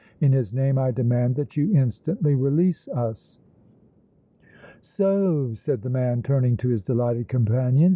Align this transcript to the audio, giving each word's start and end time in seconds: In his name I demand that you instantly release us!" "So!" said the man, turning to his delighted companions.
In 0.19 0.31
his 0.31 0.51
name 0.51 0.79
I 0.79 0.89
demand 0.89 1.35
that 1.35 1.55
you 1.55 1.75
instantly 1.75 2.33
release 2.33 2.87
us!" 2.87 3.37
"So!" 4.79 5.53
said 5.53 5.83
the 5.83 5.91
man, 5.91 6.23
turning 6.23 6.57
to 6.57 6.69
his 6.69 6.81
delighted 6.81 7.27
companions. 7.27 7.89